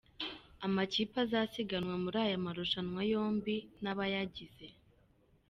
[0.65, 4.67] Amakipe azasiganwa muri aya marushanwa yombi n’abayagize:.